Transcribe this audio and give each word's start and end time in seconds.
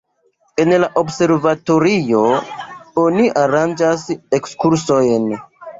En 0.63 0.71
la 0.83 0.87
observatorio 1.01 2.23
oni 3.05 3.31
aranĝas 3.45 4.11
ekskursojn. 4.41 5.35